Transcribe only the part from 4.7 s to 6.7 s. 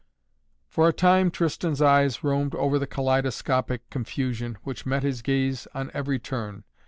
met his gaze on every turn.